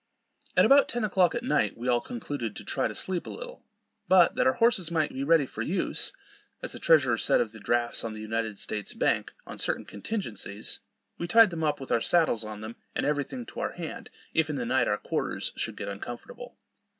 [0.57, 3.63] At about ten o'clock at night we all concluded to try to sleep a little;
[4.07, 6.11] but that our horses might be ready for use,
[6.63, 10.79] as the treasurer said of the drafts on the United States' bank, on certain "contingences,"
[11.19, 14.09] we tied them up with our saddles on them, and every thing to our hand,
[14.33, 16.57] if in the night our quarters should get uncomfortable.